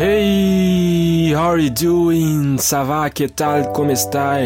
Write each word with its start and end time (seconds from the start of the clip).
Hey, 0.00 1.34
how 1.34 1.50
are 1.50 1.60
you 1.60 1.70
doing? 1.70 2.56
Ça 2.58 2.84
va? 2.84 3.10
Que 3.10 3.26
tal? 3.26 3.72
Como 3.72 3.90
está? 3.90 4.36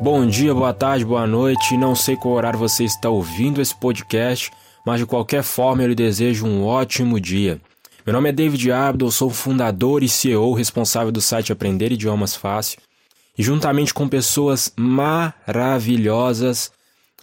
Bom 0.00 0.26
dia, 0.26 0.54
boa 0.54 0.72
tarde, 0.72 1.04
boa 1.04 1.26
noite. 1.26 1.76
Não 1.76 1.94
sei 1.94 2.16
qual 2.16 2.32
horário 2.32 2.58
você 2.58 2.84
está 2.84 3.10
ouvindo 3.10 3.60
esse 3.60 3.78
podcast, 3.78 4.50
mas 4.86 4.98
de 4.98 5.04
qualquer 5.04 5.42
forma 5.42 5.82
eu 5.82 5.88
lhe 5.88 5.94
desejo 5.94 6.46
um 6.46 6.64
ótimo 6.64 7.20
dia. 7.20 7.60
Meu 8.06 8.14
nome 8.14 8.30
é 8.30 8.32
David 8.32 8.72
Abdul, 8.72 9.10
sou 9.10 9.28
fundador 9.28 10.02
e 10.02 10.08
CEO 10.08 10.54
responsável 10.54 11.12
do 11.12 11.20
site 11.20 11.52
Aprender 11.52 11.92
Idiomas 11.92 12.34
Fácil. 12.34 12.78
E 13.36 13.42
juntamente 13.42 13.92
com 13.92 14.08
pessoas 14.08 14.72
maravilhosas, 14.74 16.72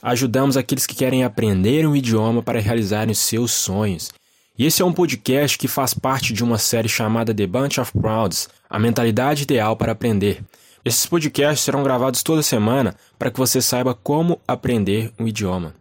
ajudamos 0.04 0.56
aqueles 0.56 0.86
que 0.86 0.94
querem 0.94 1.24
aprender 1.24 1.88
um 1.88 1.96
idioma 1.96 2.44
para 2.44 2.60
realizarem 2.60 3.12
os 3.12 3.18
seus 3.18 3.54
sonhos. 3.54 4.12
E 4.60 4.66
esse 4.66 4.82
é 4.82 4.86
um 4.86 4.92
podcast 4.92 5.58
que 5.58 5.70
faz 5.70 5.94
parte 5.94 6.34
de 6.34 6.44
uma 6.44 6.58
série 6.58 6.90
chamada 6.90 7.34
The 7.34 7.48
Bunch 7.48 7.80
of 7.80 7.94
Prouds, 7.94 8.50
a 8.70 8.78
mentalidade 8.78 9.44
ideal 9.44 9.78
para 9.78 9.94
aprender. 9.94 10.44
Esses 10.84 11.06
podcasts 11.06 11.64
serão 11.64 11.82
gravados 11.82 12.22
toda 12.22 12.44
semana 12.44 12.94
para 13.18 13.32
que 13.32 13.40
você 13.40 13.62
saiba 13.62 13.96
como 13.96 14.42
aprender 14.46 15.14
um 15.18 15.26
idioma. 15.26 15.76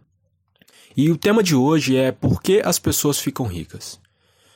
E 0.95 1.11
o 1.11 1.17
tema 1.17 1.43
de 1.43 1.53
hoje 1.53 1.97
é 1.97 2.13
por 2.13 2.41
que 2.41 2.61
as 2.63 2.79
pessoas 2.79 3.19
ficam 3.19 3.45
ricas. 3.45 3.99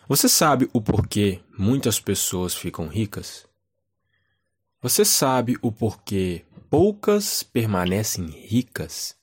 Você 0.08 0.30
sabe 0.30 0.70
o 0.72 0.80
porquê 0.80 1.42
muitas 1.60 2.00
pessoas 2.00 2.56
ficam 2.56 2.88
ricas? 2.88 3.46
Você 4.82 5.04
sabe 5.04 5.58
o 5.62 5.70
porquê 5.70 6.46
poucas 6.70 7.44
permanecem 7.44 8.28
ricas? 8.28 9.18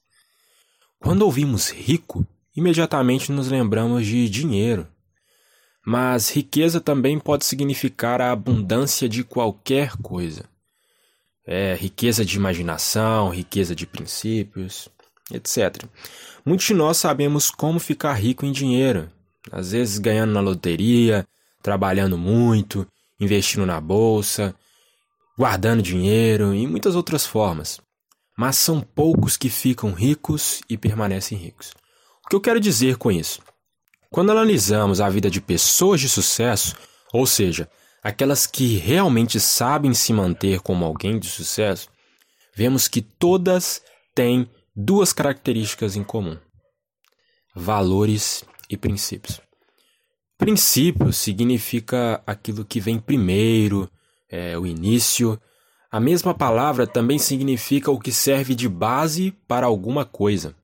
Quando 0.98 1.22
ouvimos 1.22 1.70
rico, 1.70 2.26
imediatamente 2.56 3.32
nos 3.32 3.48
lembramos 3.48 4.06
de 4.06 4.28
dinheiro. 4.28 4.86
Mas 5.84 6.30
riqueza 6.30 6.80
também 6.80 7.18
pode 7.18 7.44
significar 7.44 8.20
a 8.20 8.32
abundância 8.32 9.08
de 9.08 9.24
qualquer 9.24 9.96
coisa. 9.96 10.44
É 11.46 11.74
riqueza 11.74 12.24
de 12.24 12.36
imaginação, 12.36 13.30
riqueza 13.30 13.74
de 13.74 13.86
princípios, 13.86 14.88
etc. 15.32 15.84
Muitos 16.44 16.66
de 16.66 16.74
nós 16.74 16.98
sabemos 16.98 17.50
como 17.50 17.80
ficar 17.80 18.12
rico 18.12 18.44
em 18.44 18.52
dinheiro, 18.52 19.10
às 19.50 19.72
vezes 19.72 19.98
ganhando 19.98 20.32
na 20.32 20.40
loteria, 20.40 21.26
trabalhando 21.62 22.18
muito, 22.18 22.86
investindo 23.18 23.64
na 23.64 23.80
bolsa, 23.80 24.54
guardando 25.36 25.82
dinheiro 25.82 26.54
e 26.54 26.66
muitas 26.66 26.94
outras 26.94 27.24
formas. 27.24 27.80
Mas 28.36 28.56
são 28.56 28.80
poucos 28.80 29.36
que 29.36 29.48
ficam 29.48 29.92
ricos 29.92 30.60
e 30.68 30.76
permanecem 30.76 31.38
ricos 31.38 31.72
que 32.30 32.36
eu 32.36 32.40
quero 32.40 32.60
dizer 32.60 32.96
com 32.96 33.10
isso? 33.10 33.42
Quando 34.08 34.30
analisamos 34.30 35.00
a 35.00 35.10
vida 35.10 35.28
de 35.28 35.40
pessoas 35.40 36.00
de 36.00 36.08
sucesso, 36.08 36.76
ou 37.12 37.26
seja, 37.26 37.68
aquelas 38.00 38.46
que 38.46 38.76
realmente 38.76 39.40
sabem 39.40 39.92
se 39.92 40.12
manter 40.12 40.60
como 40.60 40.84
alguém 40.84 41.18
de 41.18 41.26
sucesso, 41.26 41.88
vemos 42.54 42.86
que 42.86 43.02
todas 43.02 43.82
têm 44.14 44.48
duas 44.76 45.12
características 45.12 45.96
em 45.96 46.04
comum: 46.04 46.38
valores 47.52 48.44
e 48.68 48.76
princípios. 48.76 49.40
Princípio 50.38 51.12
significa 51.12 52.22
aquilo 52.24 52.64
que 52.64 52.78
vem 52.78 53.00
primeiro, 53.00 53.90
é, 54.28 54.56
o 54.56 54.64
início. 54.64 55.36
A 55.90 55.98
mesma 55.98 56.32
palavra 56.32 56.86
também 56.86 57.18
significa 57.18 57.90
o 57.90 57.98
que 57.98 58.12
serve 58.12 58.54
de 58.54 58.68
base 58.68 59.32
para 59.48 59.66
alguma 59.66 60.04
coisa. 60.04 60.54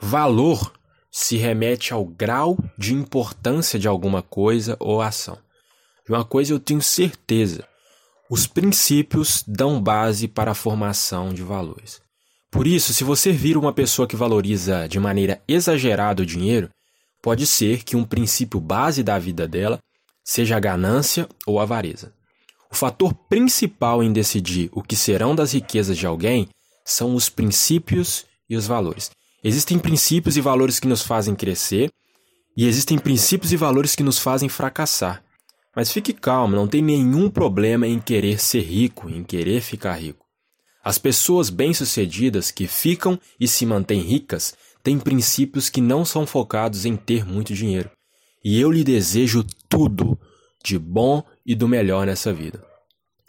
Valor 0.00 0.72
se 1.10 1.36
remete 1.36 1.92
ao 1.92 2.04
grau 2.04 2.56
de 2.76 2.94
importância 2.94 3.78
de 3.78 3.88
alguma 3.88 4.22
coisa 4.22 4.76
ou 4.78 5.02
ação. 5.02 5.38
De 6.06 6.12
uma 6.12 6.24
coisa 6.24 6.52
eu 6.52 6.60
tenho 6.60 6.80
certeza: 6.80 7.66
os 8.30 8.46
princípios 8.46 9.42
dão 9.46 9.82
base 9.82 10.28
para 10.28 10.52
a 10.52 10.54
formação 10.54 11.34
de 11.34 11.42
valores. 11.42 12.00
Por 12.50 12.66
isso, 12.66 12.94
se 12.94 13.04
você 13.04 13.30
vira 13.32 13.58
uma 13.58 13.72
pessoa 13.72 14.08
que 14.08 14.16
valoriza 14.16 14.88
de 14.88 14.98
maneira 14.98 15.42
exagerada 15.46 16.22
o 16.22 16.26
dinheiro, 16.26 16.70
pode 17.20 17.46
ser 17.46 17.84
que 17.84 17.96
um 17.96 18.04
princípio 18.04 18.60
base 18.60 19.02
da 19.02 19.18
vida 19.18 19.46
dela 19.46 19.78
seja 20.24 20.56
a 20.56 20.60
ganância 20.60 21.28
ou 21.46 21.58
a 21.58 21.64
avareza. 21.64 22.14
O 22.70 22.76
fator 22.76 23.12
principal 23.12 24.02
em 24.02 24.12
decidir 24.12 24.70
o 24.72 24.82
que 24.82 24.94
serão 24.94 25.34
das 25.34 25.52
riquezas 25.52 25.98
de 25.98 26.06
alguém 26.06 26.48
são 26.84 27.14
os 27.14 27.28
princípios 27.28 28.24
e 28.48 28.56
os 28.56 28.66
valores. 28.66 29.10
Existem 29.42 29.78
princípios 29.78 30.36
e 30.36 30.40
valores 30.40 30.80
que 30.80 30.88
nos 30.88 31.02
fazem 31.02 31.34
crescer 31.34 31.90
e 32.56 32.66
existem 32.66 32.98
princípios 32.98 33.52
e 33.52 33.56
valores 33.56 33.94
que 33.94 34.02
nos 34.02 34.18
fazem 34.18 34.48
fracassar. 34.48 35.22
Mas 35.76 35.92
fique 35.92 36.12
calmo, 36.12 36.56
não 36.56 36.66
tem 36.66 36.82
nenhum 36.82 37.30
problema 37.30 37.86
em 37.86 38.00
querer 38.00 38.40
ser 38.40 38.62
rico, 38.62 39.08
em 39.08 39.22
querer 39.22 39.60
ficar 39.60 39.94
rico. 39.94 40.26
As 40.82 40.98
pessoas 40.98 41.50
bem-sucedidas 41.50 42.50
que 42.50 42.66
ficam 42.66 43.18
e 43.38 43.46
se 43.46 43.64
mantêm 43.64 44.00
ricas 44.00 44.54
têm 44.82 44.98
princípios 44.98 45.68
que 45.70 45.80
não 45.80 46.04
são 46.04 46.26
focados 46.26 46.84
em 46.84 46.96
ter 46.96 47.24
muito 47.24 47.54
dinheiro. 47.54 47.90
E 48.44 48.60
eu 48.60 48.72
lhe 48.72 48.82
desejo 48.82 49.44
tudo 49.68 50.18
de 50.64 50.78
bom 50.78 51.22
e 51.46 51.54
do 51.54 51.68
melhor 51.68 52.06
nessa 52.06 52.32
vida. 52.32 52.64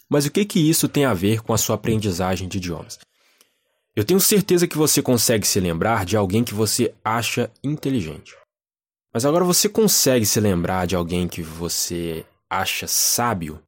Mas 0.09 0.25
o 0.25 0.31
que 0.31 0.44
que 0.44 0.59
isso 0.59 0.88
tem 0.88 1.06
a 1.06 1.14
ver 1.14 1.42
com 1.42 1.53
a 1.53 1.58
sua 1.58 1.75
aprendizagem 1.75 2.48
de 2.48 2.58
idiomas? 2.58 2.98
Eu 3.96 4.06
tenho 4.06 4.20
certeza 4.20 4.68
que 4.68 4.78
você 4.78 5.02
consegue 5.02 5.46
se 5.46 5.60
lembrar 5.60 6.06
de 6.06 6.16
alguém 6.16 6.44
que 6.44 6.54
você 6.54 6.94
acha 7.04 7.52
inteligente. 7.64 8.36
Mas 9.14 9.26
agora 9.26 9.44
você 9.44 9.68
consegue 9.68 10.26
se 10.26 10.40
lembrar 10.40 10.86
de 10.86 10.96
alguém 10.96 11.28
que 11.28 11.42
você 11.42 12.24
acha 12.50 12.88
sábio? 12.88 13.62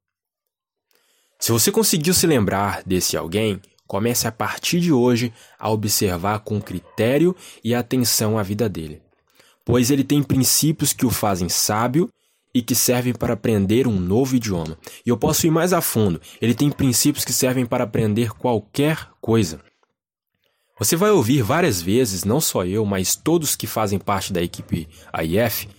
Se 1.40 1.52
você 1.52 1.72
conseguiu 1.72 2.14
se 2.14 2.28
lembrar 2.28 2.84
desse 2.84 3.18
alguém, 3.18 3.60
comece 3.88 4.28
a 4.28 4.32
partir 4.32 4.80
de 4.80 4.94
hoje 4.94 5.34
a 5.58 5.70
observar 5.70 6.40
com 6.42 6.62
critério 6.62 7.36
e 7.64 7.74
atenção 7.74 8.38
a 8.38 8.44
vida 8.44 8.70
dele, 8.70 9.02
pois 9.66 9.90
ele 9.90 10.04
tem 10.04 10.22
princípios 10.22 10.94
que 10.94 11.06
o 11.06 11.10
fazem 11.10 11.50
sábio 11.50 12.08
e 12.54 12.62
que 12.62 12.76
servem 12.76 13.14
para 13.14 13.34
aprender 13.34 13.88
um 13.88 14.00
novo 14.00 14.36
idioma. 14.36 14.78
E 15.06 15.10
eu 15.10 15.18
posso 15.18 15.48
ir 15.48 15.52
mais 15.52 15.74
a 15.74 15.82
fundo: 15.82 16.22
ele 16.40 16.54
tem 16.54 16.70
princípios 16.70 17.26
que 17.26 17.34
servem 17.34 17.66
para 17.66 17.84
aprender 17.84 18.32
qualquer 18.34 19.10
coisa. 19.20 19.60
Você 20.82 20.96
vai 20.96 21.12
ouvir 21.12 21.44
várias 21.44 21.80
vezes, 21.80 22.24
não 22.24 22.42
só 22.42 22.66
eu, 22.66 22.84
mas 22.84 23.16
todos 23.16 23.56
que 23.56 23.68
fazem 23.68 24.00
parte 24.00 24.34
da 24.34 24.42
equipe 24.42 24.88
AIF, 25.14 25.70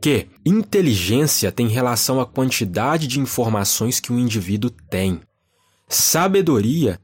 que 0.00 0.28
inteligência 0.46 1.52
tem 1.52 1.68
relação 1.68 2.22
à 2.22 2.24
quantidade 2.24 3.06
de 3.06 3.20
informações 3.20 4.00
que 4.00 4.10
um 4.10 4.18
indivíduo 4.18 4.70
tem. 4.70 5.20
Sabedoria 5.90 6.98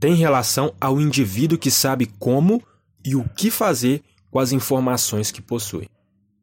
tem 0.00 0.14
relação 0.14 0.74
ao 0.80 1.00
indivíduo 1.00 1.56
que 1.56 1.70
sabe 1.70 2.06
como 2.18 2.60
e 3.04 3.14
o 3.14 3.22
que 3.36 3.52
fazer 3.52 4.02
com 4.28 4.40
as 4.40 4.50
informações 4.50 5.30
que 5.30 5.40
possui. 5.40 5.88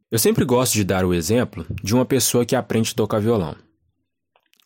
Eu 0.10 0.18
sempre 0.18 0.46
gosto 0.46 0.76
de 0.76 0.86
dar 0.86 1.04
o 1.04 1.14
exemplo 1.14 1.66
de 1.84 1.94
uma 1.94 2.06
pessoa 2.06 2.46
que 2.46 2.56
aprende 2.56 2.92
a 2.92 2.96
tocar 2.96 3.20
violão. 3.20 3.54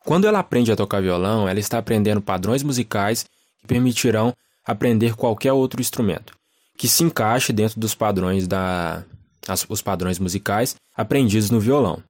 Quando 0.06 0.28
ela 0.28 0.38
aprende 0.38 0.72
a 0.72 0.76
tocar 0.76 1.02
violão, 1.02 1.50
ela 1.50 1.60
está 1.60 1.80
aprendendo 1.80 2.22
padrões 2.22 2.62
musicais 2.62 3.26
que 3.60 3.66
permitirão 3.66 4.32
aprender 4.66 5.16
qualquer 5.16 5.54
outro 5.54 5.82
instrumento 5.82 6.34
que 6.82 6.88
se 6.88 7.04
encaixe 7.04 7.54
dentro 7.54 7.80
dos 7.80 7.94
padrões 7.94 8.48
da 8.48 9.04
as, 9.48 9.64
os 9.70 9.84
padrões 9.84 10.18
musicais 10.18 10.76
aprendidos 10.96 11.52
no 11.52 11.60
violão. 11.60 12.02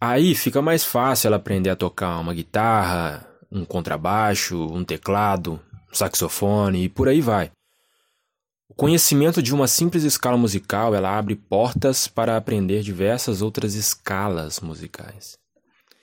Aí 0.00 0.34
fica 0.34 0.60
mais 0.60 0.84
fácil 0.84 1.28
ela 1.28 1.36
aprender 1.36 1.70
a 1.70 1.76
tocar 1.76 2.18
uma 2.18 2.34
guitarra, 2.34 3.24
um 3.52 3.64
contrabaixo, 3.64 4.66
um 4.66 4.84
teclado, 4.84 5.60
um 5.90 5.94
saxofone 5.94 6.84
e 6.84 6.88
por 6.88 7.08
aí 7.08 7.20
vai. 7.20 7.52
O 8.68 8.74
conhecimento 8.74 9.40
de 9.40 9.54
uma 9.54 9.68
simples 9.68 10.02
escala 10.02 10.36
musical, 10.36 10.92
ela 10.92 11.16
abre 11.16 11.36
portas 11.36 12.08
para 12.08 12.36
aprender 12.36 12.82
diversas 12.82 13.42
outras 13.42 13.74
escalas 13.74 14.58
musicais. 14.58 15.36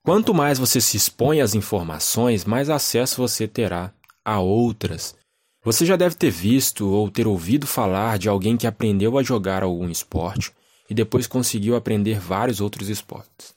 Quanto 0.02 0.34
mais 0.34 0.58
você 0.58 0.80
se 0.80 0.96
expõe 0.96 1.42
às 1.42 1.54
informações, 1.54 2.46
mais 2.46 2.70
acesso 2.70 3.18
você 3.18 3.48
terá 3.50 3.92
a 4.24 4.40
outras 4.40 5.14
você 5.64 5.86
já 5.86 5.96
deve 5.96 6.16
ter 6.16 6.32
visto 6.32 6.90
ou 6.90 7.10
ter 7.10 7.28
ouvido 7.28 7.68
falar 7.68 8.18
de 8.18 8.28
alguém 8.28 8.58
que 8.58 8.66
aprendeu 8.66 9.18
a 9.18 9.24
jogar 9.24 9.62
algum 9.62 9.90
esporte 9.90 10.52
e 10.90 10.94
depois 10.94 11.28
conseguiu 11.28 11.76
aprender 11.76 12.20
vários 12.20 12.60
outros 12.60 12.90
esportes. 12.90 13.54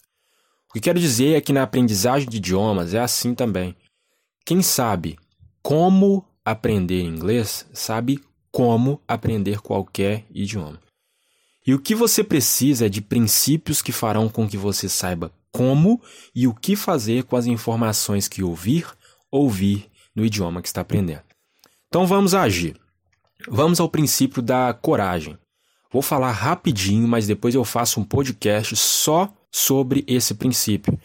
O 0.69 0.75
que 0.75 0.81
quero 0.81 1.01
dizer 1.01 1.35
é 1.35 1.41
que 1.41 1.53
na 1.53 1.63
aprendizagem 1.63 2.29
de 2.29 2.37
idiomas 2.37 2.93
é 2.93 3.01
assim 3.01 3.35
também. 3.35 3.75
Quem 4.45 4.61
sabe 4.61 5.19
como 5.63 6.25
aprender 6.45 7.03
inglês 7.03 7.67
sabe 7.73 8.23
como 8.53 9.01
aprender 9.09 9.61
qualquer 9.61 10.27
idioma. 10.31 10.79
E 11.67 11.73
o 11.73 11.79
que 11.79 11.95
você 11.95 12.23
precisa 12.23 12.87
é 12.87 12.89
de 12.91 13.01
princípios 13.01 13.81
que 13.81 13.91
farão 13.91 14.29
com 14.29 14.47
que 14.47 14.59
você 14.59 14.89
saiba 14.89 15.33
como 15.51 16.03
e 16.35 16.47
o 16.47 16.53
que 16.53 16.77
fazer 16.77 17.25
com 17.25 17.37
as 17.37 17.47
informações 17.47 18.29
que 18.29 18.43
ouvir, 18.43 18.87
ouvir 19.31 19.89
no 20.15 20.25
idioma 20.25 20.61
que 20.61 20.69
está 20.69 20.83
aprendendo. 20.83 21.34
Então 21.95 22.09
vamos 22.09 22.35
agir. 22.35 22.77
Vamos 23.49 23.79
ao 23.79 23.89
princípio 23.89 24.43
da 24.43 24.75
coragem. 24.75 25.39
Vou 25.93 26.03
falar 26.03 26.33
rapidinho, 26.33 27.07
mas 27.07 27.29
depois 27.29 27.55
eu 27.55 27.65
faço 27.65 28.01
um 28.01 28.05
podcast 28.05 28.75
só 28.75 29.33
sobre 29.49 30.03
esse 30.09 30.35
princípio. 30.35 30.99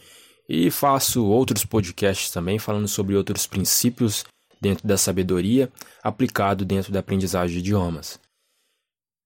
E 0.50 0.72
faço 0.72 1.24
outros 1.24 1.64
podcasts 1.64 2.32
também 2.32 2.58
falando 2.58 2.88
sobre 2.88 3.16
outros 3.16 3.46
princípios 3.46 4.26
dentro 4.60 4.88
da 4.88 4.98
sabedoria 4.98 5.72
aplicado 6.02 6.66
dentro 6.66 6.92
da 6.92 7.02
aprendizagem 7.02 7.54
de 7.54 7.60
idiomas. 7.60 8.20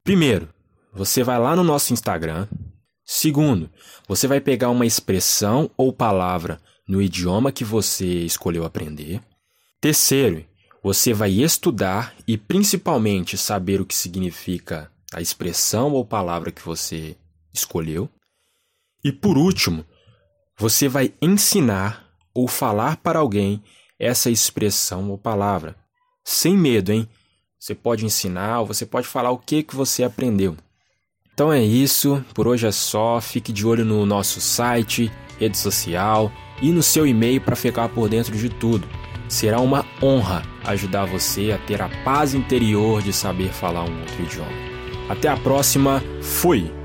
Primeiro, 0.04 0.50
você 0.92 1.24
vai 1.24 1.40
lá 1.40 1.56
no 1.56 1.64
nosso 1.64 1.94
Instagram. 1.94 2.46
Segundo, 3.06 3.70
você 4.06 4.28
vai 4.28 4.42
pegar 4.42 4.70
uma 4.70 4.86
expressão 4.86 5.72
ou 5.78 5.94
palavra 5.94 6.60
no 6.86 7.02
idioma 7.02 7.54
que 7.54 7.64
você 7.64 8.06
escolheu 8.06 8.66
aprender. 8.66 9.22
Terceiro, 9.80 10.46
você 10.84 11.14
vai 11.14 11.32
estudar 11.32 12.14
e 12.28 12.38
principalmente 12.38 13.38
saber 13.38 13.80
o 13.80 13.86
que 13.86 13.96
significa 13.96 14.92
a 15.14 15.22
expressão 15.22 15.94
ou 15.94 16.04
palavra 16.04 16.52
que 16.52 16.62
você 16.62 17.16
escolheu. 17.54 18.10
E 19.02 19.10
por 19.10 19.38
último, 19.38 19.86
você 20.58 20.90
vai 20.90 21.14
ensinar 21.22 22.06
ou 22.34 22.50
falar 22.50 22.98
para 22.98 23.20
alguém 23.20 23.64
essa 23.98 24.30
expressão 24.30 25.10
ou 25.10 25.18
palavra. 25.18 25.76
Sem 26.26 26.58
medo, 26.58 26.92
hein? 26.92 27.08
Você 27.58 27.74
pode 27.74 28.06
ensinar 28.06 28.62
você 28.64 28.86
pode 28.86 29.08
falar 29.08 29.32
o 29.32 29.38
que, 29.38 29.64
que 29.64 29.76
você 29.76 30.04
aprendeu. 30.04 30.58
Então 31.34 31.52
é 31.52 31.64
isso, 31.64 32.24
por 32.34 32.46
hoje 32.46 32.68
é 32.68 32.72
só. 32.72 33.22
Fique 33.22 33.54
de 33.54 33.66
olho 33.66 33.86
no 33.86 34.06
nosso 34.06 34.42
site, 34.42 35.10
rede 35.40 35.58
social 35.58 36.30
e 36.62 36.72
no 36.72 36.84
seu 36.84 37.08
e-mail 37.08 37.40
para 37.40 37.56
ficar 37.56 37.88
por 37.88 38.10
dentro 38.10 38.36
de 38.38 38.50
tudo. 38.50 38.88
Será 39.28 39.60
uma 39.60 39.86
honra 40.02 40.44
ajudar 40.66 41.06
você 41.06 41.52
a 41.52 41.58
ter 41.58 41.82
a 41.82 41.90
paz 42.04 42.34
interior 42.34 43.02
de 43.02 43.12
saber 43.12 43.52
falar 43.52 43.84
um 43.84 44.00
outro 44.00 44.24
idioma. 44.24 44.52
Até 45.10 45.28
a 45.28 45.38
próxima, 45.38 46.02
fui! 46.22 46.83